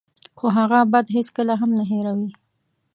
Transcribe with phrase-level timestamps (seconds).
[0.37, 2.31] خو هغه بد هېڅکله هم نه هیروي.